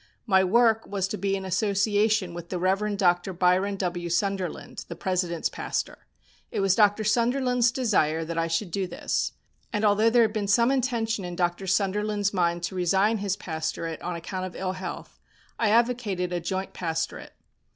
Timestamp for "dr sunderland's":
6.75-7.69, 11.35-12.33